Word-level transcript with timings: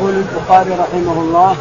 يقول 0.00 0.14
البخاري 0.14 0.70
رحمه 0.70 1.22
الله 1.22 1.56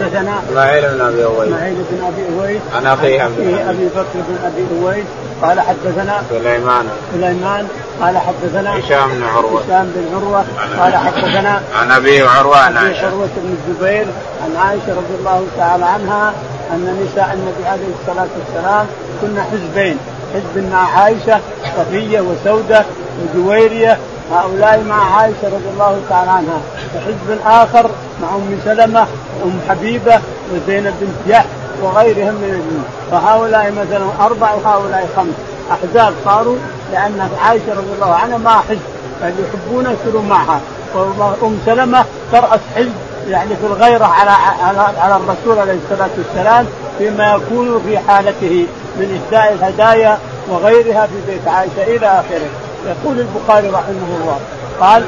حدثنا 0.00 0.42
اسماعيل 0.48 0.82
بن 0.82 1.00
أبي 1.00 1.24
أويس. 1.24 1.48
اسماعيل 1.48 1.74
بن 1.74 2.04
أبي 2.04 2.40
أويس. 2.40 2.60
عن 2.74 2.86
أخيه 2.86 3.26
أبي 3.70 3.88
بكر 3.88 4.04
بن 4.14 4.38
أبي 4.44 4.66
أويس. 4.82 5.06
قال 5.42 5.60
حدثنا 5.60 6.22
سليمان. 6.30 6.86
سليمان. 7.12 7.68
قال 8.02 8.18
حدثنا 8.18 8.78
هشام 8.78 9.10
بن 9.10 9.22
عروة. 9.22 9.62
هشام 9.62 9.92
بن 9.96 10.16
عروة. 10.16 10.44
قال 10.80 10.96
حدثنا 10.96 11.62
عن 11.80 11.90
أبي 11.90 12.22
عروة 12.22 12.56
عن 12.56 12.76
عائشة. 12.76 13.06
عروة 13.06 13.28
بن 13.36 13.56
الزبير 13.68 14.06
عن 14.44 14.56
عائشة 14.56 14.90
رضي 14.90 15.14
الله 15.18 15.46
تعالى 15.58 15.84
عنها 15.84 16.32
أن 16.72 17.06
نساء 17.06 17.34
النبي 17.34 17.68
عليه 17.68 17.94
الصلاة 18.00 18.28
والسلام 18.38 18.86
كنا 19.22 19.42
حزبين. 19.42 19.98
حزب 20.34 20.70
مع 20.72 21.00
عائشة 21.00 21.40
صفية 21.76 22.20
وسودة 22.20 22.84
وجويرية 23.22 23.98
هؤلاء 24.32 24.82
مع 24.88 25.16
عائشة 25.16 25.44
رضي 25.44 25.68
الله 25.72 26.00
تعالى 26.10 26.30
عنها. 26.30 26.60
وحزب 26.96 27.40
اخر 27.46 27.90
مع 28.22 28.28
أم 28.34 28.58
سلمة 28.64 29.06
وأم 29.42 29.60
حبيبة 29.68 30.20
وزينب 30.52 30.94
بنت 31.00 31.28
جحش 31.28 31.46
وغيرهم 31.82 32.34
من 32.34 32.44
الجنود 32.44 32.84
فهؤلاء 33.10 33.72
مثلا 33.72 34.26
أربع 34.26 34.54
وهؤلاء 34.54 35.08
خمس. 35.16 35.34
أحزاب 35.72 36.14
صاروا 36.24 36.56
لأن 36.92 37.28
عائشة 37.44 37.70
رضي 37.70 37.92
الله 37.94 38.14
عنها 38.14 38.38
ما 38.38 38.50
حزب 38.50 38.80
اللي 39.22 39.42
يحبون 39.42 39.84
يصيروا 39.84 40.22
معها. 40.22 40.60
وام 40.94 41.58
سلمة 41.66 42.04
تراس 42.32 42.60
حزب 42.76 42.92
يعني 43.28 43.56
في 43.56 43.66
الغيرة 43.66 44.04
على 44.04 44.30
على 44.62 44.78
على 44.98 45.16
الرسول 45.16 45.58
عليه 45.58 45.78
الصلاة 45.84 46.10
والسلام 46.18 46.66
فيما 46.98 47.32
يكون 47.34 47.82
في 47.86 47.98
حالته 47.98 48.66
من 48.96 49.20
اهداء 49.26 49.52
الهدايا 49.52 50.18
وغيرها 50.48 51.06
في 51.06 51.32
بيت 51.32 51.48
عائشة 51.48 51.96
إلى 51.96 52.06
آخره. 52.06 52.48
يقول 52.86 53.20
البخاري 53.20 53.68
رحمه 53.68 54.16
الله. 54.20 54.40
قال 54.80 55.04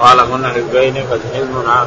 قال 0.00 0.20
كنا 0.30 0.48
حزبين 0.48 0.94
حزب 0.94 1.20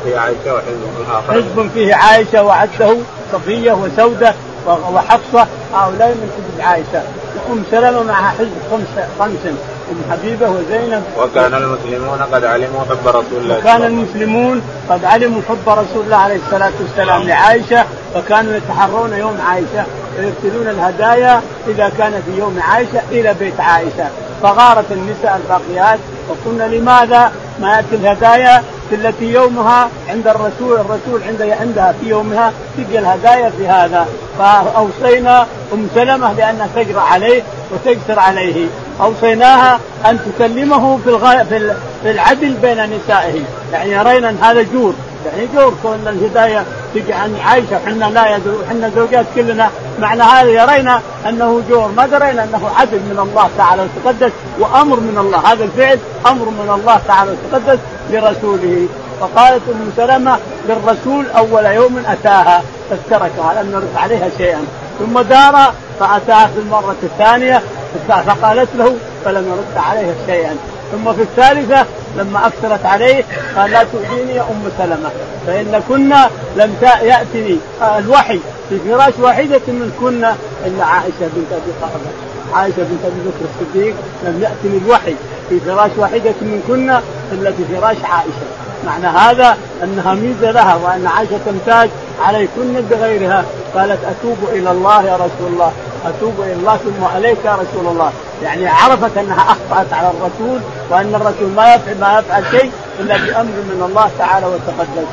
فيه 0.03 0.17
عائشة 0.17 0.53
وحزب 0.53 0.83
اخر 1.11 1.33
حزب 1.33 1.69
فيه 1.73 1.95
عائشة 1.95 2.44
وعده 2.44 2.97
صفية 3.33 3.71
وسودة 3.71 4.33
وحفصة. 4.67 5.47
هؤلاء 5.73 6.08
من 6.08 6.31
حزب 6.38 6.61
عائشة. 6.61 7.03
وام 7.49 7.63
سلمه 7.71 8.03
معها 8.03 8.30
حزب 8.30 8.58
خمس 8.71 9.05
خمس 9.19 9.45
أم 9.91 10.11
حبيبة 10.11 10.49
وزينب. 10.49 11.03
وكان 11.19 11.53
المسلمون 11.53 12.19
قد 12.33 12.43
علموا 12.43 12.81
حب 12.89 13.08
رسول 13.08 13.41
الله. 13.41 13.58
وكان 13.58 13.83
المسلمون 13.83 14.61
قد 14.89 15.05
علموا 15.05 15.41
حب 15.49 15.69
رسول 15.69 16.03
الله 16.05 16.17
عليه 16.17 16.39
الصلاة 16.45 16.71
والسلام 16.81 17.23
لعائشة. 17.23 17.86
فكانوا 18.13 18.53
يتحرون 18.53 19.13
يوم 19.13 19.38
عائشة. 19.47 19.86
ويرسلون 20.17 20.67
الهدايا 20.67 21.42
إذا 21.67 21.92
كان 21.97 22.22
في 22.25 22.39
يوم 22.39 22.59
عائشة 22.61 23.02
إلى 23.11 23.36
بيت 23.39 23.59
عائشة. 23.59 24.08
فغارت 24.44 24.92
النساء 24.92 25.42
الباقيات 25.44 26.00
وقلنا 26.30 26.64
لماذا 26.64 27.31
ما 27.59 27.75
يأتي 27.75 27.95
الهدايا؟ 27.95 28.64
التي 28.92 29.25
يومها 29.25 29.89
عند 30.09 30.28
الرسول 30.28 30.80
الرسول 30.80 31.23
عند 31.28 31.42
عندها 31.61 31.95
في 32.02 32.09
يومها 32.09 32.53
تجي 32.78 33.00
الهدايا 33.00 33.50
في 33.50 33.67
هذا. 33.67 34.08
فأوصينا 34.39 35.47
أم 35.73 35.88
سلمة 35.95 36.33
لانها 36.33 36.67
تجرى 36.75 37.00
عليه 37.00 37.44
وتجسر 37.72 38.20
عليه. 38.20 38.67
أوصيناها 39.02 39.80
أن 40.05 40.20
تكلمه 40.25 40.98
في 40.98 41.73
في 42.03 42.11
العدل 42.11 42.53
بين 42.53 42.77
نسائه. 42.83 43.42
يعني 43.73 43.92
يرين 43.92 44.25
ان 44.25 44.38
هذا 44.42 44.66
جور. 44.73 44.94
يعني 45.25 45.47
جور 45.55 45.73
كون 45.83 46.07
الهداية 46.07 46.66
تجي 46.95 47.13
عن 47.13 47.35
عائشة 47.45 47.79
وحنا 47.85 48.05
لا 48.05 48.35
يدرو 48.35 48.61
وحنا 48.61 48.91
زوجات 48.95 49.25
كلنا 49.35 49.69
معنى 49.99 50.23
هذا 50.23 50.49
يرينا 50.49 51.02
أنه 51.30 51.61
جور. 51.69 51.91
ما 51.97 52.05
درينا 52.05 52.43
أنه 52.43 52.69
عدل 52.75 52.97
من 52.97 53.19
الله 53.19 53.49
تعالى 53.57 53.81
وتقدس 53.81 54.31
وأمر 54.59 54.95
من 54.99 55.17
الله. 55.17 55.38
هذا 55.38 55.63
الفعل 55.63 55.99
أمر 56.27 56.45
من 56.45 56.80
الله 56.80 57.02
تعالى 57.07 57.31
وتقدس 57.31 57.80
لرسوله. 58.11 58.88
فقالت 59.19 59.61
أم 59.69 59.91
سلمة 59.97 60.38
للرسول 60.69 61.25
أول 61.37 61.65
يوم 61.65 62.03
أتاها. 62.08 62.63
فاستركها 62.89 63.63
لم 63.63 63.71
يرد 63.71 63.95
عليها 63.95 64.30
شيئا. 64.37 64.65
ثم 64.99 65.19
دار 65.19 65.73
فأتاها 65.99 66.48
في 66.48 66.59
المرة 66.59 66.95
الثانية 67.03 67.61
فقالت 68.08 68.69
له 68.75 68.95
فلم 69.25 69.48
يرد 69.48 69.83
عليها 69.86 70.14
شيئا. 70.27 70.55
ثم 70.92 71.14
في 71.14 71.21
الثالثة 71.21 71.86
لما 72.17 72.48
أكثرت 72.48 72.86
عليه 72.86 73.23
قال 73.55 73.71
لا 73.71 73.83
تؤذيني 73.83 74.36
يا 74.36 74.42
أم 74.42 74.70
سلمة 74.77 75.10
فإن 75.48 75.82
كنا 75.89 76.30
لم 76.55 76.76
يأتني. 77.02 77.58
الوحي. 77.98 78.39
في 78.70 78.80
فراش 78.80 79.14
واحدة 79.20 79.61
من 79.67 79.98
كنا 80.02 80.36
إلا 80.66 80.86
عائشة 80.86 81.11
بنت 81.22 81.52
أبي 81.52 81.72
قحطة 81.82 82.11
عائشة 82.54 82.77
بنت 82.77 83.05
أبي 83.05 83.20
بكر 83.26 83.45
الصديق 83.61 83.95
لم 84.23 84.42
يأتني 84.42 84.77
الوحي. 84.86 85.16
في 85.49 85.60
فراش 85.60 85.92
واحدة 85.98 86.33
من 86.42 86.64
كنا 86.67 87.02
إلا 87.32 87.52
في 87.52 87.64
فراش 87.76 87.98
عائشة. 88.04 88.48
معنى 88.86 89.08
هذا 89.08 89.58
أنها 89.83 90.14
ميزة 90.14 90.52
لها 90.52 90.76
وأن 90.76 91.08
عائشة 91.08 91.39
تمتاز 91.45 91.89
عليكن 92.22 92.82
بغيرها. 92.92 93.45
قالت 93.76 94.00
أتوب 94.04 94.38
إلى 94.52 94.72
الله 94.72 95.04
يا 95.04 95.16
رسول 95.16 95.48
الله 95.54 95.72
أتوب 96.06 96.34
إلى 96.39 96.54
الله 96.54 96.78
ثم 96.78 97.06
عليك 97.16 97.38
يا 97.45 97.54
رسول 97.54 97.88
الله. 97.92 98.11
يعني 98.44 98.67
عرفت 98.67 99.17
أنها 99.17 99.42
أخطأت 99.42 99.94
على 99.94 100.11
الرسول 100.11 100.60
وأن 100.89 101.16
الرسول 101.16 101.50
ما 101.56 101.76
يفعل 101.76 102.00
ما 102.00 102.20
يفعل 102.20 102.44
شيء 102.52 102.72
إلا 103.00 103.17
بأمر 103.17 103.52
من 103.52 103.86
الله 103.89 104.10
تعالى 104.20 104.45
وتقدس. 104.45 105.08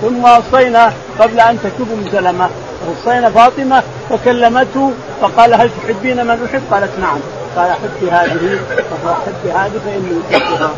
ثم 0.00 0.24
وصينا 0.24 0.92
قبل 1.20 1.40
أن 1.40 1.58
تتوب 1.62 1.88
أم 1.92 2.04
سلمة. 2.12 2.48
وصينا 2.90 3.30
فاطمة 3.30 3.82
فكلمته 4.10 4.92
فقال 5.20 5.54
هل 5.54 5.70
تحبين 5.82 6.26
من 6.26 6.48
أحب؟ 6.50 6.62
قالت 6.70 6.98
نعم. 7.00 7.18
قال 7.56 7.72
حبي 7.72 8.10
هذه 8.10 8.58
حبي 9.02 9.52
هذه 9.52 9.80
فإني 9.84 10.20
احبها 10.32 10.70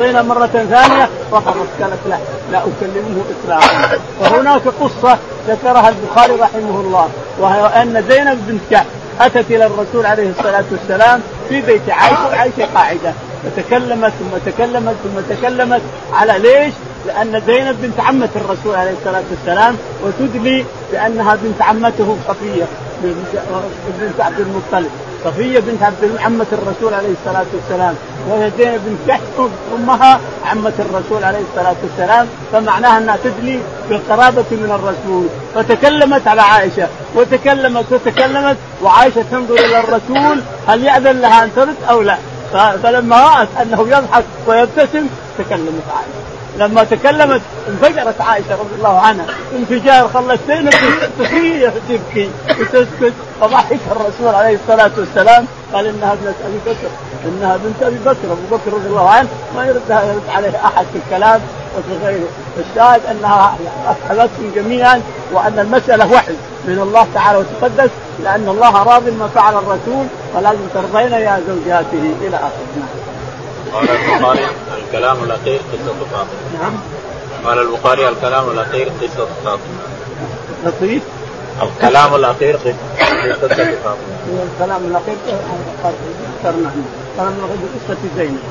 وصينا 0.00 0.22
مرة 0.22 0.46
ثانية 0.46 1.08
رفضت 1.32 1.68
قالت 1.82 1.98
لا 2.08 2.18
لا 2.52 2.58
أكلمه 2.58 3.22
اطلاقا 3.30 3.98
وهناك 4.20 4.62
قصة 4.80 5.18
ذكرها 5.48 5.88
البخاري 5.88 6.34
رحمه 6.34 6.80
الله 6.80 7.08
وهي 7.38 7.82
أن 7.82 8.04
زينب 8.08 8.46
بنت 8.48 8.60
كعب 8.70 8.86
أتت 9.20 9.50
إلى 9.50 9.66
الرسول 9.66 10.06
عليه 10.06 10.30
الصلاة 10.30 10.64
والسلام 10.70 11.20
في 11.48 11.60
بيت 11.60 11.90
عائشة 11.90 12.26
وعائشه 12.26 12.68
قاعدة. 12.74 13.12
فتكلمت 13.56 14.12
ثم 14.18 14.50
تكلمت 14.50 14.94
ثم 15.04 15.34
تكلمت 15.34 15.82
على 16.12 16.38
ليش؟ 16.38 16.74
لأن 17.06 17.42
زينب 17.46 17.82
بنت 17.82 18.00
عمة 18.00 18.28
الرسول 18.36 18.74
عليه 18.74 18.90
الصلاة 19.00 19.22
والسلام 19.30 19.76
وتدلي 20.04 20.64
بأنها 20.92 21.34
بنت 21.34 21.62
عمته 21.62 22.16
صفية. 22.28 22.64
بنت 24.00 24.20
عبد 24.20 24.40
المطلب. 24.40 24.90
صفية 25.24 25.60
بنت 25.60 25.82
عبد 25.82 26.18
عمة 26.20 26.46
الرسول 26.52 26.94
عليه 26.94 27.08
الصلاة 27.20 27.44
والسلام 27.54 27.94
وهي 28.28 28.50
زينب 28.58 28.80
بنت 28.86 29.08
جحش 29.08 29.20
أمها 29.74 30.20
عمة 30.46 30.72
الرسول 30.78 31.24
عليه 31.24 31.38
الصلاة 31.50 31.74
والسلام 31.82 32.26
فمعناها 32.52 32.98
أنها 32.98 33.18
تدلي 33.24 33.58
بالقرابة 33.88 34.44
من 34.50 34.70
الرسول. 34.70 35.26
فتكلمت 35.54 36.28
على 36.28 36.42
عائشة 36.42 36.88
وتكلمت 37.16 37.84
وتكلمت 37.92 38.56
وعائشة 38.82 39.24
تنظر 39.30 39.54
إلى 39.54 39.80
الرسول 39.80 40.42
هل 40.68 40.84
يأذن 40.84 41.20
لها 41.20 41.44
أن 41.44 41.50
ترد 41.56 41.76
أو 41.90 42.02
لا؟ 42.02 42.16
فلما 42.82 43.16
رأت 43.20 43.48
أنه 43.62 43.88
يضحك 43.88 44.24
ويبتسم 44.46 45.06
تكلمت 45.38 45.82
عائشة. 45.96 46.21
لما 46.58 46.84
تكلمت 46.84 47.40
انفجرت 47.68 48.20
عائشة 48.20 48.52
رضي 48.52 48.74
الله 48.78 48.98
عنها. 48.98 49.26
انفجار 49.58 50.08
خلت 50.08 50.40
زينب 50.48 50.72
تخيل 51.18 51.72
تبكي 51.88 52.30
وتسكت. 52.60 53.12
فضحك 53.40 53.78
الرسول 53.90 54.34
عليه 54.34 54.58
الصلاة 54.62 54.90
والسلام. 54.98 55.46
قال 55.72 55.86
إنها 55.86 56.12
ابنة 56.12 56.34
أبي 56.46 56.58
بكر. 56.66 56.88
إنها 57.24 57.56
بنت 57.56 57.82
أبي 57.82 57.98
بكر. 57.98 58.32
أبو 58.32 58.56
بكر 58.56 58.72
رضي 58.72 58.86
الله 58.86 59.10
عنه. 59.10 59.28
ما 59.56 59.66
يردها 59.66 60.02
يرد 60.02 60.28
عليه 60.28 60.64
أحد 60.64 60.86
في 60.92 60.98
الكلام 61.06 61.40
وفي 61.78 62.06
غيره. 62.06 62.28
الشاهد 62.58 63.00
أنها 63.10 63.56
افحلتهم 63.86 64.52
جميعا 64.54 65.00
وأن 65.32 65.58
المسألة 65.58 66.12
وحي 66.12 66.34
من 66.64 66.78
الله 66.78 67.06
تعالى 67.14 67.38
وتقدس 67.38 67.90
لأن 68.24 68.48
الله 68.48 68.82
راض 68.82 69.08
ما 69.08 69.28
فعل 69.34 69.54
الرسول. 69.54 70.06
ولازم 70.34 70.66
ترضين 70.74 71.12
يا 71.12 71.40
زوجاته 71.48 72.14
إلى 72.20 72.36
اخره 72.36 73.01
قال 73.72 73.90
البخاري 73.90 74.46
الكلام 74.78 75.24
الأخير 75.24 75.60
قصة 75.72 75.94
فاطمة. 76.12 76.62
نعم. 76.62 76.80
قال 77.44 77.58
البخاري 77.58 78.08
الكلام 78.08 78.50
الأخير 78.50 78.88
قصة 79.02 79.28
فاطمة. 79.44 79.82
لطيف. 80.64 81.02
الكلام 81.62 82.14
الأخير 82.14 82.56
قصة 82.56 82.76
فاطمة. 83.84 83.96
الكلام 84.54 84.84
الأخير 84.84 85.16
الكلام 86.44 87.34
الاخير 87.38 87.58
قصة 87.88 87.98
زينب. 88.16 88.42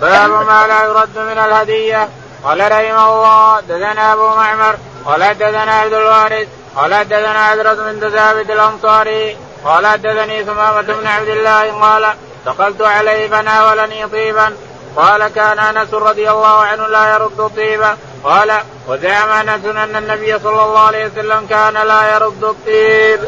باب 0.00 0.30
ما 0.30 0.66
لا 0.66 0.84
يرد 0.84 1.18
من 1.18 1.38
الهدية. 1.38 2.08
قال 2.44 2.60
رحمه 2.60 3.14
الله 3.14 3.60
دثنا 3.60 4.12
أبو 4.12 4.28
معمر 4.28 4.76
قال 5.04 5.38
دثنا 5.38 5.72
عبد 5.72 5.92
الوارث 5.92 6.48
قال 6.76 7.08
دثنا 7.08 7.38
عذرة 7.38 7.74
بن 7.74 8.10
ثابت 8.10 8.50
الأنصاري 8.50 9.36
قال 9.64 9.86
حدثني 9.86 10.44
ثمامة 10.44 10.82
بن 10.82 11.06
عبد 11.06 11.28
الله 11.28 11.80
قال 11.80 12.06
دخلت 12.46 12.82
عليه 12.82 13.28
فناولني 13.28 14.06
طيبا. 14.06 14.52
قال 14.96 15.28
كان 15.28 15.58
أنس 15.58 15.94
رضي 15.94 16.30
الله 16.30 16.56
عنه 16.70 16.86
لا 16.86 17.14
يرد 17.14 17.40
الطيب. 17.40 17.82
قال 18.24 18.52
وزعم 18.88 19.28
أنس 19.28 19.64
أن 19.64 19.96
النبي 19.96 20.38
صلى 20.38 20.64
الله 20.64 20.80
عليه 20.80 21.06
وسلم 21.06 21.46
كان 21.50 21.74
لا 21.74 22.14
يرد 22.14 22.44
الطيب. 22.44 23.20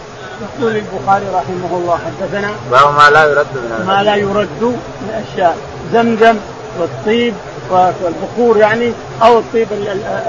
يقول 0.43 0.77
البخاري 0.77 1.27
رحمه 1.35 1.71
الله 1.73 1.99
حدثنا 2.07 2.51
باب 2.71 2.95
ما 2.95 3.11
لا 3.11 3.25
يرد 3.25 3.47
من 3.55 3.85
ما 3.87 4.03
لا 4.03 4.17
يرد 4.17 4.63
من 5.01 5.25
اشياء 5.25 5.57
زمزم 5.93 6.37
والطيب 6.79 7.35
والبخور 7.71 8.57
يعني 8.57 8.93
أو 9.23 9.39
الطيب 9.39 9.69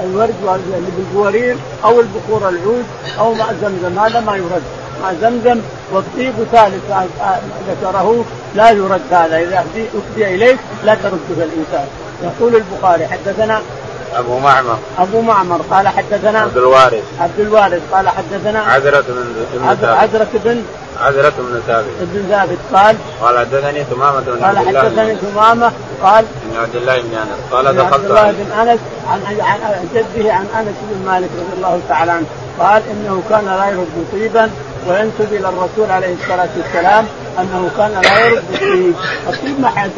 الورد 0.04 0.34
اللي 0.76 0.90
بالجوارير 0.96 1.56
أو 1.84 2.00
البخور 2.00 2.48
العود 2.48 2.84
أو 3.18 3.34
ماء 3.34 3.56
زمزم. 3.62 3.98
هذا 3.98 4.20
ما 4.20 4.36
يرد. 4.36 4.62
ماء 5.02 5.16
زمزم 5.22 5.60
والطيب 5.92 6.34
ثالث 6.52 6.82
ذكره 7.68 8.24
لا 8.54 8.70
يرد 8.70 9.00
هذا. 9.10 9.38
إذا 9.38 9.58
اهدي 9.58 10.34
إليك 10.34 10.58
لا 10.84 10.94
ترده 10.94 11.16
الإنسان. 11.30 11.86
يقول 12.22 12.56
البخاري 12.56 13.06
حدثنا 13.06 13.60
أبو 14.16 14.38
معمر. 14.38 14.78
أبو 14.98 15.20
معمر 15.20 15.60
قال 15.70 15.88
حدثنا 15.88 16.40
عبد 16.40 16.56
الوارث. 16.56 17.04
عبد 17.20 17.40
الوارث 17.40 17.82
قال 17.92 18.08
حدثنا 18.08 18.60
عذرة 18.60 19.04
بن 19.54 19.64
عذرة 19.64 20.26
بن 20.44 20.62
عذرة 21.00 21.32
بن 21.38 21.60
ثابت. 21.66 21.86
بن 22.00 22.26
ثابت 22.28 22.58
قال 22.72 22.96
قال 23.22 23.38
حدثني 23.38 23.84
ثمامة 23.84 24.20
بن 24.20 24.44
قال 24.44 24.58
حدثني 24.58 25.16
ثمامة 25.16 25.72
قال 26.02 26.24
بن 26.44 26.56
عبد 26.60 26.76
الله 26.76 27.00
بن 27.00 27.14
أنس. 27.14 27.38
قال 27.52 27.76
دخلت 27.76 27.92
عبد 27.92 28.04
الله 28.04 28.30
بن 28.32 28.52
أنس 28.52 28.80
عن 29.08 29.20
عن 29.40 29.88
جده 29.94 30.32
عن 30.32 30.46
أنس 30.58 30.74
بن 30.90 31.06
مالك 31.06 31.30
رضي 31.38 31.56
الله 31.56 31.80
تعالى 31.88 32.12
عنه. 32.12 32.26
قال 32.58 32.82
إنه 32.90 33.22
كان 33.30 33.44
لا 33.44 33.68
يرد 33.68 34.06
طيبا 34.12 34.50
وينسب 34.88 35.32
إلى 35.32 35.48
الرسول 35.48 35.90
عليه 35.90 36.14
الصلاة 36.22 36.48
والسلام 36.56 37.06
أنه 37.38 37.70
كان 37.76 38.00
لا 38.02 38.26
يرد 38.26 38.42
الطيب، 38.52 38.94
الطيب 39.28 39.60
ما 39.60 39.68
حد 39.68 39.90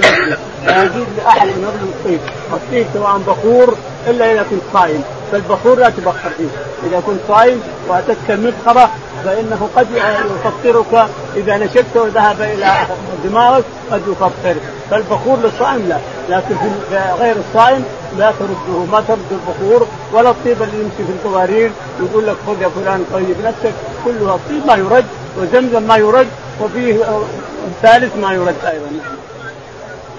لا 0.66 0.82
يجوز 0.82 1.06
لأحد 1.16 1.48
ان 1.48 1.62
يرد 1.62 1.82
الطيب، 1.82 2.20
الطيب 2.52 2.86
سواء 2.94 3.18
بخور 3.18 3.76
إلا 4.08 4.32
إذا 4.32 4.44
كنت 4.50 4.62
صايم، 4.72 5.02
فالبخور 5.32 5.78
لا 5.78 5.90
تبخر 5.90 6.30
فيه، 6.38 6.88
إذا 6.88 7.02
كنت 7.06 7.20
صايم 7.28 7.62
وأتتك 7.88 8.30
المبخره 8.30 8.90
فإنه 9.24 9.68
قد 9.76 9.86
يفطرك. 10.44 11.08
إذا 11.36 11.56
نشبت 11.56 11.96
وذهب 11.96 12.40
إلى 12.40 12.72
دماغك 13.24 13.64
قد 13.92 14.02
يفطرك، 14.08 14.62
فالبخور 14.90 15.38
للصائم 15.38 15.88
لا، 15.88 15.98
لكن 16.28 16.54
غير 17.20 17.36
الصائم 17.48 17.84
لا 18.18 18.32
ترده 18.38 18.84
ما 18.92 19.00
ترد 19.08 19.26
البخور 19.30 19.86
ولا 20.12 20.30
الطيب 20.30 20.62
اللي 20.62 20.80
يمشي 20.80 21.04
في 21.06 21.12
القوارير 21.12 21.70
يقول 22.00 22.26
لك 22.26 22.36
خذ 22.46 22.62
يا 22.62 22.68
فلان 22.68 23.04
طيب 23.12 23.36
نفسك 23.44 23.74
كلها 24.04 24.34
الطيب 24.34 24.66
ما 24.66 24.74
يرد 24.74 25.06
وزمزم 25.38 25.82
ما 25.82 25.96
يرد 25.96 26.28
وفيه 26.60 26.94
الثالث 27.66 28.16
ما 28.16 28.32
يرد 28.32 28.64
أيضا. 28.64 28.90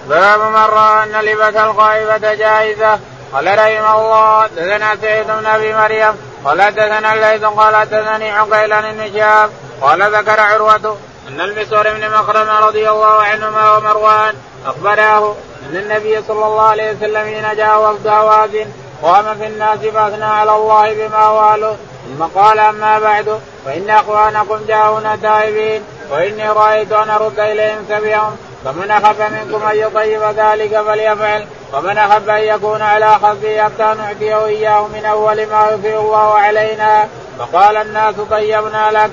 باب 0.10 0.40
من 0.40 0.56
راى 0.56 1.04
أن 1.04 1.26
لبس 1.26 1.56
الغائبة 1.56 2.34
جائزة. 2.34 3.00
قال 3.34 3.48
رحمه 3.48 3.96
الله 4.02 4.48
دثنا 4.48 4.96
سعيد 5.02 5.28
بن 5.28 5.46
أبي 5.46 5.74
مريم 5.74 6.14
قال 6.46 6.58
دثنا 6.58 7.14
الليث 7.14 7.44
قال 7.44 7.86
دثني 7.90 8.32
عقيل 8.32 8.70
بن 8.70 9.14
شهاب 9.14 9.50
قال 9.82 10.16
ذكر 10.16 10.40
عروة 10.40 10.98
أن 11.28 11.42
المسور 11.42 11.84
بن 11.94 12.10
مخرم 12.10 12.50
رضي 12.64 12.90
الله 12.90 13.24
عنهما 13.24 13.78
ومروان 13.78 14.34
أخبراه 14.66 15.36
النبي 15.78 16.22
صلى 16.28 16.46
الله 16.46 16.62
عليه 16.62 16.92
وسلم 16.92 17.26
حين 17.26 17.58
جاء 17.58 17.82
وفد 17.82 18.08
هوازن 18.08 18.66
قام 19.04 19.38
في 19.40 19.48
الناس 19.48 19.80
فأثنى 19.80 20.26
على 20.26 20.56
الله 20.56 20.94
بما 20.94 21.28
والوا. 21.28 21.76
ثم 22.18 22.24
قال 22.24 22.60
أما 22.60 23.00
بعد 23.00 23.40
فإن 23.66 23.90
أخوانكم 23.90 24.58
جاءونا 24.68 25.16
تائبين 25.16 25.82
وإني 26.12 26.50
رأيت 26.50 26.92
أن 26.92 27.10
أرد 27.10 27.40
إليهم 27.40 27.86
سبيهم 27.90 28.36
فمن 28.66 28.92
احب 28.92 29.16
منكم 29.32 29.66
أن 29.66 29.78
يطيب 29.78 30.22
ذلك 30.22 30.82
فليفعل 30.82 31.46
ومن 31.74 31.98
احب 31.98 32.30
أن 32.30 32.42
يكون 32.42 32.82
على 32.82 33.20
خلفه 33.20 33.64
حتى 33.64 33.98
نعطيه 33.98 34.46
إياه 34.46 34.88
من 34.88 35.06
أول 35.06 35.36
ما 35.36 35.70
يفي 35.72 35.98
الله 35.98 36.34
علينا. 36.34 37.08
فقال 37.40 37.78
الناس 37.78 38.16
طيبنا 38.32 38.92
لك. 38.92 39.12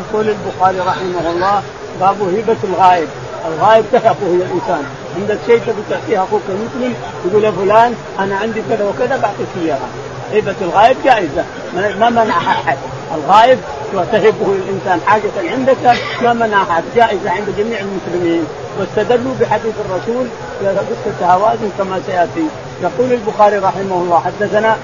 يقول 0.00 0.28
البخاري 0.28 0.80
رحمه 0.80 1.30
الله 1.30 1.62
باب 2.00 2.22
هبة 2.22 2.56
الغائب، 2.64 3.08
الغائب 3.46 3.84
تهبه 3.92 4.26
الانسان، 4.26 4.84
عندك 5.16 5.38
شيء 5.46 5.58
تبي 5.58 5.82
تعطيه 5.90 6.18
أخوك 6.24 6.42
المسلم 6.48 6.94
يقول 7.26 7.44
يا 7.44 7.50
فلان 7.50 7.94
أنا 8.18 8.36
عندي 8.36 8.62
كذا 8.70 8.84
وكذا 8.84 9.16
بعطيك 9.16 9.48
إياها، 9.62 9.88
هبه 10.32 10.54
الغائب 10.60 10.96
جائزة. 11.04 11.44
ما 11.74 12.10
منعها 12.10 12.50
أحد، 12.50 12.76
الغائب 13.14 13.58
وتهبه 13.94 14.46
الإنسان 14.46 15.00
حاجة 15.06 15.50
عندك 15.52 15.76
ما 16.22 16.32
منعها 16.32 16.70
أحد، 16.70 16.82
جائزة 16.96 17.30
عند 17.30 17.54
جميع 17.58 17.78
المسلمين، 17.80 18.44
واستدلوا 18.78 19.34
بحديث 19.40 19.74
الرسول 19.84 20.26
في 20.60 20.66
قصه 20.68 21.32
هوازن 21.32 21.70
كما 21.78 22.00
سيأتي، 22.06 22.46
يقول 22.82 23.12
البخاري 23.12 23.58
رحمه 23.58 23.96
الله 23.96 24.20
حدثنا 24.20 24.76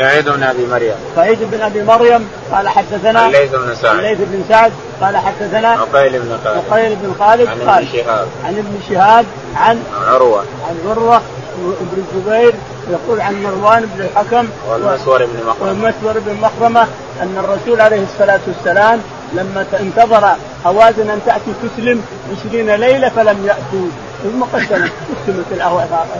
سعيد 0.00 0.28
بن 0.28 0.42
أبي 0.42 0.66
مريم. 0.66 0.94
سعيد 1.16 1.38
بن 1.42 1.60
أبي 1.60 1.82
مريم 1.82 2.28
قال 2.52 2.68
حدثنا 2.68 3.26
الليث 3.26 3.50
بن 3.50 3.74
سعد. 3.74 3.96
الليث 3.96 4.18
بن 4.20 4.44
سعد 4.48 4.72
قال 5.00 5.16
حدثنا 5.16 5.68
عقيل 5.68 6.20
بن 6.20 6.38
خالد. 6.44 6.64
عقيل 6.70 6.96
بن 6.96 7.14
خالد 7.18 7.48
عن 7.48 7.60
ابن 7.60 7.86
شهاب. 7.92 8.28
عن 8.44 8.58
ابن 8.58 8.78
شهاب 8.88 9.26
عن 9.56 9.82
عروة. 10.06 10.44
عن 10.68 10.76
عروة 10.90 11.20
بن 11.58 12.04
الزبير 12.08 12.54
يقول 12.90 13.20
عن 13.20 13.42
مروان 13.42 13.90
بن 13.94 14.04
الحكم 14.04 14.48
والمسور 14.68 15.24
بن 15.24 15.46
مخرمة. 15.46 15.68
والمسور 15.68 16.18
بن 16.26 16.36
مخرمة 16.40 16.86
أن 17.22 17.44
الرسول 17.44 17.80
عليه 17.80 18.02
الصلاة 18.02 18.40
والسلام 18.46 19.00
لما 19.32 19.66
انتظر 19.80 20.36
هوازن 20.66 21.10
أن 21.10 21.20
تأتي 21.26 21.52
تسلم 21.62 22.02
عشرين 22.32 22.70
ليلة 22.70 23.08
فلم 23.08 23.46
يأتوا. 23.46 23.88
ثم 24.22 24.42
قسمت 24.42 24.92
قسمت 25.26 25.46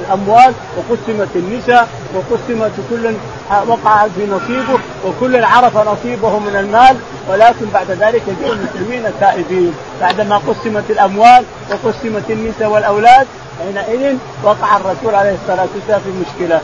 الأموال 0.00 0.52
وقسمت 0.76 1.28
النساء 1.36 1.88
وقسمت 2.14 2.72
كل 2.90 3.14
وقع 3.68 4.08
في 4.08 4.26
نصيبه 4.26 4.78
وكل 5.06 5.44
عرف 5.44 5.76
نصيبه 5.76 6.38
من 6.38 6.56
المال 6.56 6.96
ولكن 7.28 7.66
بعد 7.74 7.90
ذلك 7.90 8.22
جاء 8.40 8.52
المسلمين 8.52 9.02
تائبين. 9.20 9.74
بعدما 10.00 10.36
قسمت 10.36 10.84
الأموال 10.90 11.44
وقسمت 11.70 12.30
النساء 12.30 12.68
والأولاد 12.68 13.26
حينئذ 13.60 14.16
وقع 14.42 14.76
الرسول 14.76 15.14
عليه 15.14 15.36
الصلاة 15.42 15.68
والسلام 15.74 16.00
في 16.00 16.10
مشكلة. 16.10 16.60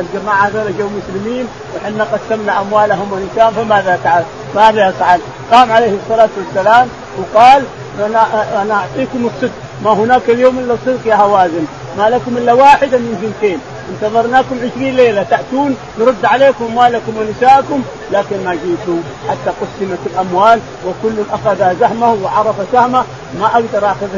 الجماعة 0.00 0.46
هذول 0.46 0.78
جو 0.78 0.88
مسلمين 0.88 1.46
وحنا 1.76 2.04
قسمنا 2.04 2.60
أموالهم 2.60 3.12
ونساءهم 3.12 3.52
فماذا 3.52 3.98
تعال 4.04 4.24
ماذا 4.54 4.88
يفعل؟ 4.88 5.20
قام 5.52 5.72
عليه 5.72 5.94
الصلاة 6.02 6.28
والسلام 6.38 6.88
وقال 7.18 7.62
أنا 8.62 8.74
أعطيكم 8.74 9.26
الصدق. 9.26 9.50
ما 9.84 9.92
هناك 9.92 10.30
اليوم 10.30 10.58
إلا 10.58 10.74
الصدق 10.74 11.06
يا 11.06 11.14
هوازن. 11.14 11.64
ما 11.98 12.10
لكم 12.10 12.36
إلا 12.36 12.52
واحدا 12.52 12.98
من 12.98 13.32
ثنتين 13.40 13.58
انتظرناكم 13.90 14.56
عشرين 14.56 14.96
ليلة. 14.96 15.22
تأتون 15.22 15.76
نرد 15.98 16.24
عليكم 16.24 16.64
أموالكم 16.64 17.12
ونساءكم 17.16 17.82
لكن 18.12 18.44
ما 18.44 18.54
جيتوا 18.54 19.00
حتى 19.28 19.50
قسمت 19.60 19.98
الأموال 20.06 20.60
وكل 20.86 21.14
أخذ 21.32 21.80
سهمه 21.80 22.16
وعرف 22.24 22.54
سهمه 22.72 23.04
ما 23.40 23.46
أقدر 23.46 23.90
أخذ 23.90 24.08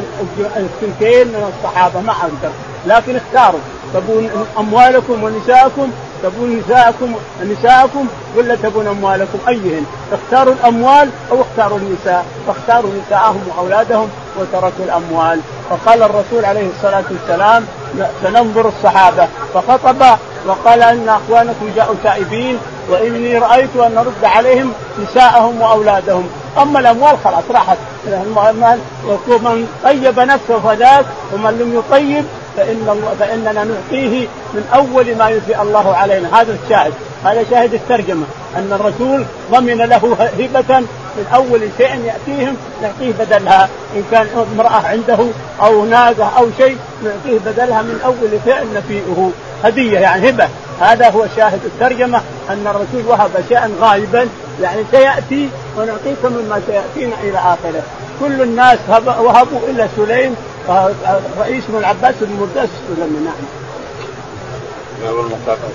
الثنتين 0.57 1.29
من 1.29 1.53
الصحابة 1.53 2.01
ما 2.01 2.13
أقدر. 2.13 2.53
لكن 2.87 3.17
اختاروا. 3.17 3.61
تبون 3.95 4.31
أموالكم 4.59 5.25
ونساءكم؟ 5.25 5.91
تبون 6.23 6.63
نساءكم 6.67 7.15
نساءكم 7.43 8.07
ولا 8.37 8.55
تبون 8.55 8.87
أموالكم 8.87 9.39
أيهن؟ 9.49 9.85
اختاروا 10.13 10.55
الأموال 10.55 11.09
أو 11.33 11.41
اختاروا 11.41 11.79
النساء. 11.79 12.27
فاختاروا 12.47 12.91
نساءهم 13.07 13.41
وأولادهم 13.49 14.09
وتركوا 14.39 14.85
الأموال. 14.85 15.41
فقال 15.71 16.03
الرسول 16.03 16.45
عليه 16.45 16.69
الصلاة 16.77 17.05
والسلام 17.11 17.67
سننظر 18.23 18.69
الصحابة. 18.69 19.29
فخطب 19.55 20.03
وقال 20.47 20.83
أن 20.83 21.09
أخوانكم 21.09 21.71
جاءوا 21.77 21.95
تائبين 22.05 22.59
وإني 22.89 23.39
رأيت 23.39 23.77
أن 23.77 23.95
نرد 23.95 24.25
عليهم 24.25 24.73
نساءهم 25.03 25.61
وأولادهم. 25.61 26.29
أما 26.63 26.81
الأموال 26.81 27.17
خلاص 27.25 27.45
راحت. 27.51 27.77
ومن 29.29 29.69
طيب 29.85 30.21
نفسه 30.21 30.59
فذاك 30.59 31.05
ومن 31.33 31.51
لم 31.51 31.79
يطيب 31.79 32.25
فإن 32.57 33.03
فإننا 33.21 33.65
نعطيه 33.65 34.27
من 34.55 34.69
أول 34.75 35.17
ما 35.17 35.29
يفي 35.29 35.63
الله 35.63 35.97
علينا. 35.97 36.41
هذا 36.41 36.57
الشاهد. 36.65 36.93
هذا 37.25 37.45
شاهد 37.51 37.75
الترجمة. 37.75 38.25
أن 38.57 38.73
الرسول 38.73 39.25
ضمن 39.51 39.79
له 39.79 40.17
هبة 40.39 40.83
من 41.17 41.27
أول 41.35 41.61
شيء 41.79 42.05
يأتيهم 42.05 42.57
نعطيه 42.83 43.13
بدلها. 43.13 43.69
إن 43.97 44.03
كان 44.11 44.27
امرأة 44.55 44.87
عنده 44.87 45.27
أو 45.63 45.85
ناقة 45.85 46.33
أو 46.39 46.47
شيء 46.59 46.77
نعطيه 47.05 47.39
بدلها 47.47 47.83
من 47.83 48.01
أول 48.05 48.41
فعل 48.47 48.67
نفيئه. 48.75 49.31
هدية 49.65 49.99
يعني 49.99 50.31
هبة 50.31 50.49
هذا 50.81 51.11
هو 51.11 51.27
شاهد 51.37 51.61
الترجمة 51.65 52.21
أن 52.51 52.67
الرسول 52.67 53.07
وهب 53.07 53.31
شيئا 53.49 53.71
غائبا 53.81 54.29
يعني 54.63 54.83
سيأتي 54.91 55.49
ونعطيك 55.79 56.25
مما 56.25 56.63
سيأتينا 56.67 57.17
إلى 57.23 57.39
آخره. 57.39 57.83
كل 58.21 58.43
الناس 58.43 58.79
وهبوا 59.07 59.61
إلا 59.69 59.89
سليم 59.97 60.37
رئيس 61.39 61.65
من 61.69 61.77
العباس 61.79 62.15
بن 62.21 62.37
مرداس 62.41 62.69
السلمي 62.91 63.25
نعم. 63.25 63.35
باب 65.03 65.19
المكافأة. 65.19 65.69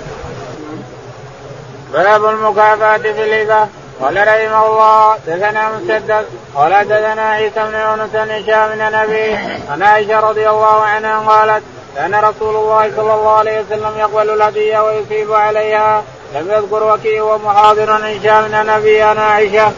باب 1.92 2.24
المكافأة 2.24 2.98
في 2.98 3.24
الهبة 3.24 3.68
قال 4.00 4.16
رحمه 4.16 4.66
الله 4.66 5.16
دثنا 5.26 5.68
مسدد 5.76 6.24
قال 6.54 6.88
دثنا 6.88 7.30
عيسى 7.30 7.60
بن 7.60 7.74
يونس 7.74 8.10
بن 8.12 8.30
هشام 8.30 8.68
بن 8.74 8.94
أبي 8.94 9.36
عن 9.70 9.82
عائشة 9.82 10.20
رضي 10.20 10.48
الله 10.48 10.80
عنها 10.82 11.18
قالت 11.18 11.62
كان 11.96 12.14
رسول 12.14 12.56
الله 12.56 12.92
صلى 12.96 13.14
الله 13.14 13.30
عليه 13.30 13.60
وسلم 13.60 13.92
يقبل 13.98 14.30
الهديه 14.30 14.78
ويصيب 14.84 15.32
عليها 15.32 16.02
لم 16.34 16.50
يذكر 16.50 16.94
وكيع 16.94 17.22
ومحاضر 17.22 17.90
هشام 17.96 18.48
بن 18.48 18.68
أبي 18.68 19.02
عن 19.02 19.18
عائشة. 19.18 19.72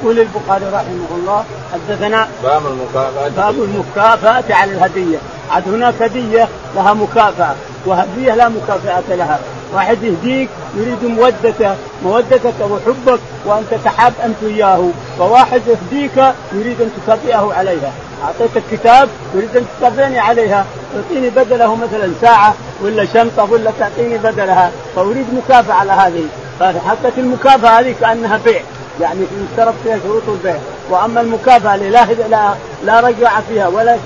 يقول 0.00 0.18
البخاري 0.20 0.64
رحمه 0.64 1.08
الله 1.10 1.44
حدثنا 1.72 2.28
باب 2.42 2.62
المكافأة. 2.66 3.28
باب 3.28 3.54
المكافأة 3.54 4.54
على 4.54 4.72
الهدية. 4.72 5.18
عاد 5.50 5.68
هناك 5.68 6.02
هدية 6.02 6.48
لها 6.74 6.94
مكافأة 6.94 7.54
وهدية 7.86 8.34
لا 8.34 8.48
مكافأة 8.48 9.14
لها. 9.14 9.40
واحد 9.74 10.02
يهديك 10.02 10.48
يريد 10.76 11.04
مودته 11.04 11.74
مودتك 12.04 12.54
وحبك 12.70 13.20
وأن 13.46 13.64
تتحاب 13.70 14.12
أنت 14.24 14.36
وياه. 14.42 14.88
وواحد 15.20 15.62
يهديك 15.66 16.34
يريد 16.52 16.80
أن 16.80 16.90
تكافئه 17.06 17.52
عليها. 17.58 17.92
أعطيتك 18.24 18.62
كتاب 18.72 19.08
يريد 19.34 19.56
أن 19.56 19.66
تكافئني 19.78 20.18
عليها. 20.18 20.66
تعطيني 20.94 21.30
بدله 21.30 21.76
مثلا 21.76 22.12
ساعة 22.20 22.54
ولا 22.82 23.04
شنطة 23.04 23.52
ولا 23.52 23.70
تعطيني 23.78 24.18
بدلها. 24.18 24.70
فأريد 24.96 25.26
مكافأة 25.34 25.74
على 25.74 25.92
هذه. 25.92 26.24
فحقت 26.60 27.18
المكافأة 27.18 27.80
هذه 27.80 27.94
كأنها 28.00 28.40
بيع. 28.44 28.60
يعني 29.00 29.20
يشترط 29.20 29.74
فيها 29.84 29.98
شروط 30.04 30.22
البيع. 30.28 30.56
وأما 30.90 31.20
المكافأة 31.20 31.74
اللي 31.74 31.90
لا 31.90 32.06
لا 32.30 32.54
لا 32.84 33.00
رجع 33.00 33.40
فيها 33.40 33.68
ولا 33.68 33.96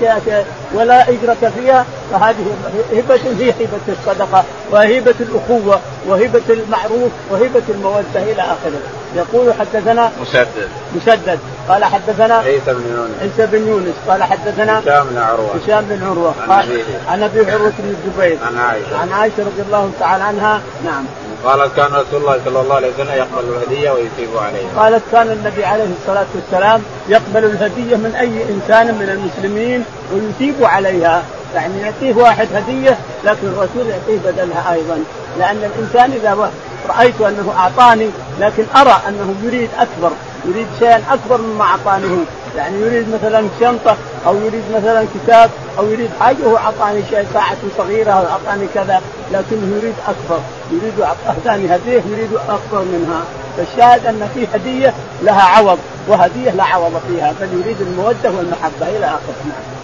ولا 0.73 1.09
إجرة 1.09 1.51
فيها 1.55 1.85
فهذه 2.11 2.55
هبة 2.93 3.19
هي 3.39 3.49
هبة 3.49 3.87
الصدقة 3.99 4.43
وهبة 4.71 5.15
الأخوة 5.19 5.79
وهبة 6.07 6.41
المعروف 6.49 7.11
وهبة 7.31 7.61
المودة 7.69 8.15
إلى 8.15 8.41
آخره. 8.41 8.79
يقول 9.15 9.53
حدثنا 9.59 10.11
مسدد. 10.21 10.69
مسدد. 10.95 11.39
قال 11.69 11.85
حدثنا 11.85 12.37
عيسى 12.37 12.73
بن 12.73 12.95
يونس. 12.95 13.11
عيسى 13.21 13.51
بن 13.51 13.67
يونس. 13.67 13.95
قال 14.07 14.23
حدثنا 14.23 14.79
هشام 14.79 15.07
بن 15.11 15.17
عروة. 15.17 15.55
هشام 15.65 15.85
بن 15.89 16.03
عروة. 16.03 16.33
قال 16.49 16.81
عن 17.07 17.23
أبي 17.23 17.51
عروة 17.51 17.73
بن 17.79 17.95
الزبير. 17.95 18.37
عن 18.47 18.57
عائشة. 18.57 18.97
عن 19.01 19.11
عائشة 19.11 19.39
رضي 19.39 19.61
الله 19.67 19.91
تعالى 19.99 20.23
عنها. 20.23 20.61
نعم. 20.85 21.05
قالت 21.47 21.75
كان 21.75 21.85
رسول 21.85 22.21
الله 22.21 22.39
صلى 22.45 22.61
الله 22.61 22.75
عليه 22.75 22.87
وسلم 22.93 23.11
يقبل 23.11 23.43
الهدية 23.49 23.91
ويثيب 23.91 24.37
عليها. 24.37 24.69
قالت 24.77 25.03
كان 25.11 25.31
النبي 25.31 25.65
عليه 25.65 25.87
الصلاة 26.01 26.25
والسلام 26.35 26.81
يقبل 27.09 27.45
الهدية 27.45 27.95
من 27.95 28.15
أي 28.19 28.43
إنسان 28.53 28.87
من 28.87 29.09
المسلمين 29.09 29.85
ويثيب 30.13 30.63
عليها، 30.63 31.23
يعني 31.55 31.81
يعطيه 31.81 32.13
واحد 32.13 32.47
هدية 32.53 32.97
لكن 33.23 33.47
الرسول 33.47 33.87
يعطيه 33.89 34.17
بدلها 34.31 34.73
أيضا، 34.73 34.99
لأن 35.39 35.71
الإنسان 35.75 36.11
إذا 36.11 36.51
رأيت 36.89 37.21
أنه 37.21 37.53
أعطاني 37.57 38.09
لكن 38.39 38.63
أرى 38.75 39.01
أنه 39.07 39.35
يريد 39.43 39.69
أكبر، 39.79 40.11
يريد 40.45 40.67
شيئا 40.79 41.01
أكبر 41.11 41.41
مما 41.41 41.63
اعطاني 41.63 42.17
يعني 42.55 42.81
يريد 42.81 43.05
مثلا 43.13 43.47
شنطة 43.59 43.97
أو 44.27 44.35
يريد 44.35 44.63
مثلا 44.75 45.05
كتاب 45.15 45.49
أو 45.77 45.87
يريد 45.87 46.09
حاجة 46.19 46.43
هو 46.45 46.57
أعطاني 46.57 47.01
شيء 47.09 47.25
ساعة 47.33 47.57
صغيرة 47.77 48.11
أو 48.11 48.25
أعطاني 48.25 48.67
كذا 48.73 49.01
لكنه 49.31 49.77
يريد 49.77 49.95
أكبر 50.07 50.41
يريد 50.71 50.93
أعطاني 51.27 51.75
هدية 51.75 52.01
يريد 52.11 52.29
أكبر 52.49 52.81
منها 52.81 53.23
فالشاهد 53.57 54.05
أن 54.05 54.29
في 54.33 54.47
هدية 54.53 54.93
لها 55.23 55.41
عوض 55.41 55.79
وهدية 56.07 56.51
لا 56.51 56.63
عوض 56.63 57.01
فيها 57.07 57.33
بل 57.41 57.47
يريد 57.59 57.81
المودة 57.81 58.31
والمحبة 58.37 58.97
إلى 58.97 59.05
اخره 59.05 59.35
نعم. 59.45 59.77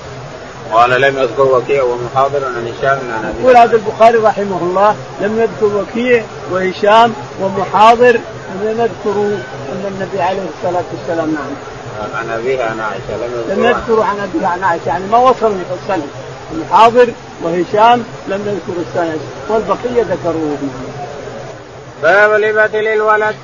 قال 0.74 1.02
لم 1.02 1.18
يذكر 1.18 1.42
وكيع 1.42 1.84
ومحاضر 1.84 2.46
عن 2.46 2.68
هشام 2.68 3.00
عن 3.12 3.26
أبي 3.26 3.42
يقول 3.42 3.58
هذا 3.58 3.76
البخاري 3.76 4.18
رحمه 4.18 4.58
الله 4.62 4.96
لم 5.22 5.40
يذكر 5.40 5.78
وكيع 5.78 6.24
وهشام 6.52 7.14
ومحاضر 7.42 8.20
لم 8.62 8.70
يذكروا 8.70 9.38
أن 9.72 9.86
النبي 9.88 10.22
عليه 10.22 10.42
الصلاة 10.58 10.84
والسلام 10.94 11.34
نعم. 11.34 11.54
عن 12.16 12.30
أبيها 12.30 12.66
عن 12.70 12.80
عائشة 12.80 13.18
لم 13.18 13.34
يذكر 13.38 13.54
لم 13.54 13.66
يذكروا 13.66 14.06
عن 14.06 14.20
أبيها 14.20 14.48
عن 14.48 14.64
عائشة 14.64 14.88
يعني 14.88 15.06
ما 15.06 15.18
وصلوا 15.18 15.58
السند 15.84 16.08
الحاضر 16.52 17.10
وهشام 17.44 18.04
لم 18.28 18.42
يذكر 18.48 18.82
السند 18.82 19.20
والبقية 19.50 20.04
ذكروه 20.04 20.58
باب 22.04 22.34
الهبة 22.34 22.82
للولد. 22.82 23.36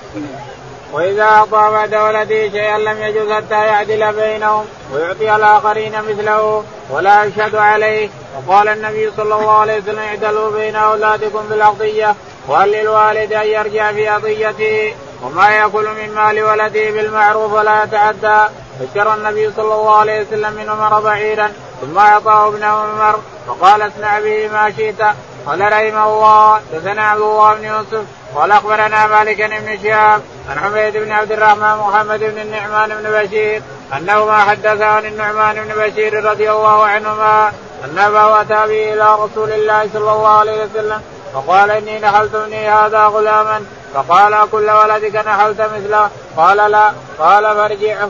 وإذا 0.94 1.24
أعطى 1.24 1.70
بعد 1.72 1.96
ولده 1.96 2.50
شيئا 2.50 2.78
لم 2.78 3.02
يجوز 3.02 3.32
حتى 3.32 3.66
يعدل 3.66 4.14
بينهم 4.14 4.66
ويعطي 4.94 5.36
الآخرين 5.36 5.92
مثله 5.92 6.64
ولا 6.90 7.24
يشهد 7.24 7.56
عليه. 7.56 8.10
وقال 8.48 8.68
النبي 8.68 9.12
صلى 9.18 9.36
الله 9.36 9.52
عليه 9.52 9.78
وسلم 9.78 10.00
اعدلوا 10.00 10.52
بين 10.52 10.76
أولادكم 10.76 11.42
بالعطية 11.50 12.16
وهل 12.48 12.72
للوالد 12.72 13.34
أن 13.34 13.48
يرجع 13.48 13.92
في 13.92 14.08
عطيته؟ 14.08 14.94
وما 15.24 15.50
يأكل 15.50 15.88
من 15.90 16.16
مال 16.16 16.44
ولده 16.44 16.92
بالمعروف 16.92 17.54
ولا 17.54 17.84
يتعدى. 17.84 18.50
اشترى 18.82 19.14
النبي 19.14 19.52
صلى 19.52 19.74
الله 19.76 19.96
عليه 19.96 20.22
وسلم 20.22 20.54
من 20.54 20.70
عمر 20.70 21.00
بعيرا 21.00 21.52
ثم 21.82 21.98
أعطاه 21.98 22.48
ابن 22.48 22.64
عمر 22.64 23.20
وقال 23.48 23.82
اصنع 23.82 24.20
به 24.20 24.50
ما 24.54 24.72
شئت. 24.78 25.02
قال 25.46 25.62
رحمه 25.62 26.06
الله 26.06 26.62
دثنا 26.74 27.10
عبد 27.10 27.22
الله 27.22 27.54
بن 27.54 27.64
يوسف 27.64 28.04
قال 28.36 28.52
أخبرنا 28.52 29.08
مالك 29.08 29.42
بن 29.42 29.84
شهاب 29.84 30.22
عن 30.50 30.60
حميد 30.60 30.98
بن 30.98 31.12
عبد 31.12 31.32
الرحمن 31.32 31.78
محمد 31.78 32.20
بن 32.20 32.42
النعمان 32.42 32.90
بن 32.90 33.12
بشير 33.12 33.62
انه 33.98 34.26
ما 34.26 34.38
حدث 34.38 34.82
عن 34.82 35.06
النعمان 35.06 35.56
بن 35.56 35.82
بشير 35.82 36.26
رضي 36.26 36.52
الله 36.52 36.86
عنهما 36.86 37.52
أن 37.86 38.00
أباه 38.00 38.42
أتى 38.42 38.68
به 38.68 38.94
إلى 38.94 39.16
رسول 39.20 39.52
الله 39.52 39.90
صلى 39.94 40.12
الله 40.12 40.28
عليه 40.28 40.66
وسلم 40.66 41.02
فقال 41.34 41.72
إني 41.72 42.00
نحلت 42.00 42.36
هذا 42.54 43.06
غلاما. 43.06 43.66
فقال 43.94 44.50
كل 44.52 44.70
ولدك 44.70 45.16
نحلت 45.16 45.62
مثله. 45.62 46.10
قال 46.38 46.72
لا. 46.72 46.92
قال 47.20 47.44
فارجعه. 47.44 48.10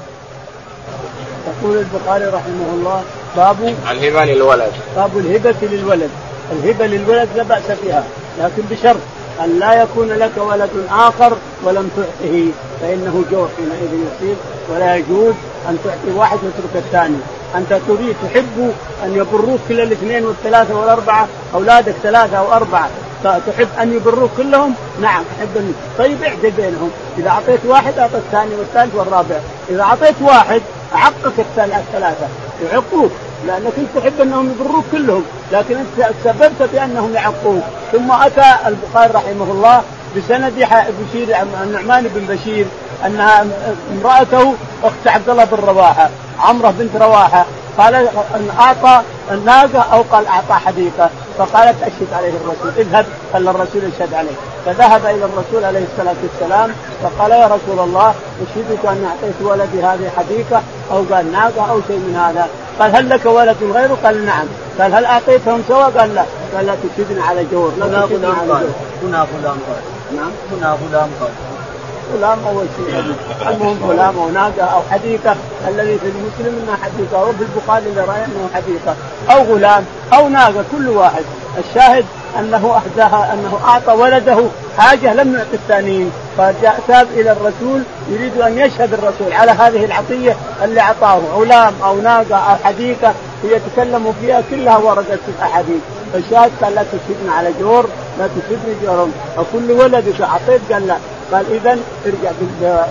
يقول 1.47 1.77
البخاري 1.77 2.25
رحمه 2.25 2.69
الله 2.73 3.03
باب 3.35 3.75
الهبة 3.91 4.25
للولد. 4.25 4.71
باب 4.95 5.17
الهبة 5.17 5.55
للولد. 5.61 6.09
الهبة 6.51 6.85
للولد 6.85 7.29
لا 7.35 7.43
بأس 7.43 7.71
فيها 7.81 8.03
لكن 8.39 8.63
بشرط 8.71 8.99
أن 9.43 9.59
لا 9.59 9.81
يكون 9.81 10.07
لك 10.07 10.31
ولد 10.37 10.69
آخر 10.91 11.37
ولم 11.63 11.89
تعطه 11.95 12.45
فإنه 12.81 13.23
جور 13.31 13.49
حينئذ 13.57 13.93
يصير 13.93 14.35
ولا 14.69 14.95
يجوز 14.95 15.33
أن 15.69 15.77
تعطي 15.83 16.17
واحد 16.17 16.37
وتترك 16.37 16.75
الثاني. 16.85 17.17
أنت 17.55 17.69
تريد 17.87 18.15
تحب 18.23 18.73
أن 19.03 19.15
يبروك 19.15 19.59
كل 19.67 19.81
الاثنين 19.81 20.25
والثلاثة 20.25 20.79
والأربعة 20.79 21.27
أولادك 21.53 21.95
ثلاثة 22.03 22.37
أو 22.37 22.53
أربعة. 22.53 22.89
تحب 23.23 23.67
أن 23.81 23.93
يبروك 23.93 24.31
كلهم؟ 24.37 24.73
نعم 25.01 25.23
تحب 25.37 25.57
ان 25.57 25.73
طيب 25.97 26.23
اعدل 26.23 26.51
بينهم. 26.51 26.91
إذا 27.17 27.29
أعطيت 27.29 27.59
واحد 27.65 27.99
أعطى 27.99 28.17
الثاني 28.17 28.55
والثالث 28.55 28.95
والرابع. 28.95 29.35
إذا 29.69 29.81
أعطيت 29.81 30.15
واحد 30.21 30.61
عقك 30.93 31.39
الثلاثة. 31.39 32.27
يعقوك 32.63 33.11
لأنك 33.47 33.73
أنت 33.77 33.87
تحب 33.95 34.21
أنهم 34.21 34.49
يبروك 34.49 34.83
كلهم. 34.91 35.23
لكن 35.51 35.77
أنت 35.77 36.09
سببت 36.23 36.69
بأنهم 36.73 37.13
يعقوك. 37.13 37.63
ثم 37.91 38.11
أتى 38.11 38.55
البخاري 38.65 39.13
رحمه 39.13 39.51
الله 39.51 39.81
بسند 40.17 40.53
بشير 41.01 41.35
النعمان 41.63 42.07
بن 42.15 42.35
بشير 42.35 42.65
أنها 43.05 43.45
امرأته 43.91 44.53
أخت 44.83 45.07
عبد 45.07 45.29
الله 45.29 45.43
بن 45.43 45.57
رواحة 45.57 46.09
عمرة 46.39 46.73
بنت 46.79 46.95
رواحة. 46.95 47.45
قال 47.77 47.95
أن 48.35 48.49
اعطى 48.59 49.01
الناقه 49.31 49.79
أو 49.93 50.01
قال 50.01 50.27
أعطى 50.27 50.53
حديقة. 50.53 51.09
فقالت 51.39 51.83
أشهد 51.83 52.13
عليه 52.13 52.29
الرسول 52.29 52.71
اذهب 52.77 53.05
خلى 53.33 53.49
الرسول 53.49 53.83
يشهد 53.83 54.13
عليه. 54.13 54.35
فذهب 54.65 55.05
إلى 55.05 55.25
الرسول 55.25 55.63
عليه 55.63 55.85
الصلاة 55.93 56.15
والسلام 56.23 56.71
فقال 57.03 57.31
يا 57.31 57.45
رسول 57.45 57.79
الله 57.79 58.13
أشهدك 58.43 58.85
اني 58.85 59.05
أعطيت 59.07 59.41
ولدي 59.41 59.83
هذه 59.83 60.11
حديقة 60.17 60.61
أو 60.91 61.03
قال 61.11 61.31
ناقه 61.31 61.71
أو 61.71 61.81
شيء 61.87 61.97
من 61.97 62.15
هذا. 62.15 62.47
قال 62.79 62.95
هل 62.95 63.09
لك 63.09 63.25
ولد 63.25 63.57
غيره؟ 63.61 63.97
قال 64.03 64.25
نعم. 64.25 64.45
قال 64.79 64.93
هل 64.93 65.05
أعطيتهم 65.05 65.63
سوا؟ 65.67 65.83
قال 65.83 66.15
لا. 66.15 66.25
قال 66.55 66.65
لا 66.65 66.75
تشهدني 66.75 67.21
على 67.21 67.45
جور 67.51 67.71
لا 67.79 67.85
تشهدني 67.85 68.27
على 68.27 68.47
جور 68.47 68.61
هنا 69.03 69.17
غلام 69.17 69.57
قال. 69.69 69.81
نعم. 70.15 70.31
هنا 70.51 70.77
غلام 70.91 71.09
قال. 71.21 71.31
غلام 72.13 72.39
أول 72.47 72.65
شيء. 72.77 73.15
المهم 73.49 73.77
غلام 73.89 74.19
أو 74.19 74.29
ناقة 74.29 74.63
أو 74.63 74.81
حديقة 74.91 75.35
الذي 75.67 75.99
في 75.99 76.05
المسلم 76.05 76.61
إنها 76.63 76.77
حديقة 76.83 77.23
وفي 77.23 77.43
البخاري 77.43 77.85
اللي 77.89 78.01
راى 78.01 78.25
انه 78.25 78.49
حديقة. 78.53 78.95
أو 79.29 79.55
غلام. 79.55 79.85
أو 80.13 80.29
ناقة 80.29 80.63
كل 80.71 80.89
واحد. 80.89 81.23
الشاهد 81.57 82.05
أنه 82.39 82.81
أهداها 82.81 83.33
أنه 83.33 83.59
أعطى 83.65 83.91
ولده 83.91 84.37
حاجة 84.77 85.13
لم 85.13 85.35
يعطي 85.35 85.53
الثانيين. 85.53 86.11
فجاء 86.37 86.79
تاب 86.87 87.07
إلى 87.13 87.31
الرسول 87.31 87.81
يريد 88.09 88.41
أن 88.41 88.57
يشهد 88.57 88.93
الرسول 88.93 89.33
على 89.33 89.51
هذه 89.51 89.85
العطية 89.85 90.35
اللي 90.63 90.81
أعطاه. 90.81 91.19
غلام 91.33 91.73
أو 91.83 92.01
ناقة 92.01 92.35
أو 92.35 92.55
حديقة 92.63 93.13
يتكلم 93.43 94.13
فيها 94.21 94.41
كلها 94.49 94.77
وردت 94.77 95.19
في 95.25 95.31
الأحاديث. 95.39 95.81
فالشاهد 96.13 96.51
قال 96.61 96.75
لا 96.75 96.83
تشهدني 96.83 97.31
على 97.37 97.51
جور 97.59 97.89
لا 98.19 98.27
تشهدني 98.27 98.75
جورهم. 98.83 99.11
وكل 99.37 99.71
ولدك 99.71 100.21
اعطيت 100.21 100.61
قال 100.71 100.87
لا. 100.87 100.97
قال 101.31 101.45
اذا 101.51 101.77
ارجع 102.05 102.31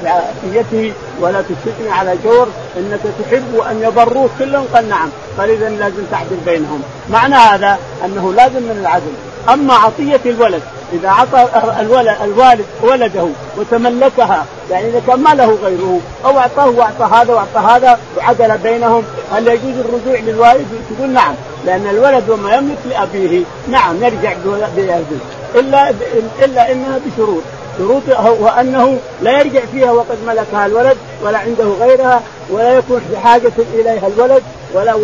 بعطيته 0.05 0.93
ولا 1.21 1.43
تشهدني 1.43 1.91
على 1.91 2.15
جور 2.25 2.49
إنك 2.77 3.01
تحب 3.23 3.61
أن 3.71 3.83
يبروك 3.83 4.31
كلهم. 4.39 4.65
قال 4.75 4.89
نعم. 4.89 5.09
قال 5.39 5.51
اذا 5.51 5.69
لازم 5.69 6.03
تعدل 6.11 6.37
بينهم. 6.47 6.83
معنى 7.11 7.35
هذا 7.35 7.79
أنه 8.05 8.33
لازم 8.33 8.63
من 8.63 8.79
العدل. 8.81 9.13
أما 9.49 9.75
عطية 9.75 10.21
الولد 10.27 10.63
إذا 10.93 11.09
اعطى 11.09 11.49
الولد 11.81 12.17
الوالد 12.25 12.65
ولده 12.83 13.29
وتملكها 13.59 14.45
يعني 14.71 14.89
إذا 14.89 15.03
كان 15.07 15.21
ما 15.21 15.35
له 15.35 15.59
غيره 15.63 16.01
أو 16.25 16.39
أعطاه 16.39 16.69
وأعطى 16.69 17.05
هذا 17.15 17.35
وأعطى 17.35 17.59
هذا 17.59 17.99
وعدل 18.17 18.59
بينهم 18.59 19.03
هل 19.33 19.49
يجوز 19.49 19.75
الرجوع 19.79 20.21
للوالد؟ 20.21 20.67
تقول 20.97 21.11
نعم. 21.11 21.35
لأن 21.67 21.87
الولد 21.91 22.31
وما 22.31 22.55
يملك 22.55 22.79
لأبيه. 22.91 23.43
نعم 23.69 23.97
يرجع 24.03 24.33
بيده 24.77 25.03
الا 25.55 25.91
إلا 26.45 26.73
إنها 26.73 26.99
بشروط. 27.07 27.43
شروط 27.79 28.03
وأنه 28.41 28.99
لا 29.23 29.41
يرجع 29.41 29.61
فيها 29.73 29.93
وقد 29.93 30.19
ملكها 30.27 30.67
الولد 30.67 30.97
ولا 31.23 31.39
عنده 31.39 31.65
غيرها 31.65 32.23
ولا 32.51 32.79
يكون 32.79 33.01
بحاجة 33.13 33.53
إليها 33.75 34.07
الولد 34.07 34.43
ولا 34.75 34.95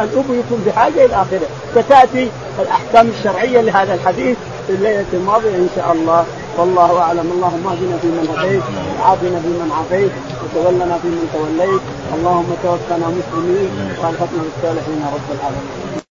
الأب 0.00 0.24
يكون 0.30 0.64
بحاجة 0.66 1.04
إلى 1.04 1.14
آخره. 1.14 1.46
ستأتي 1.74 2.30
الأحكام 2.58 3.08
الشرعية 3.18 3.60
لهذا 3.60 3.94
الحديث 3.94 4.36
في 4.66 4.72
الليلة 4.72 5.04
الماضية 5.12 5.56
إن 5.56 5.68
شاء 5.76 5.92
الله. 5.92 6.24
والله 6.58 7.00
أعلم. 7.00 7.32
اللهم 7.32 7.66
اهدنا 7.66 7.96
فيمن 8.02 8.34
هديت 8.38 8.62
وعافنا 9.00 9.40
فيمن 9.40 9.72
عافيت 9.76 10.12
وتولنا 10.42 10.98
فيمن 11.02 11.30
توليت. 11.34 11.82
اللهم 12.14 12.56
توفنا 12.62 13.06
مسلمين 13.08 13.70
والحقنا 13.98 14.42
بالصالحين 14.42 15.06
رب 15.14 15.38
العالمين. 15.38 16.00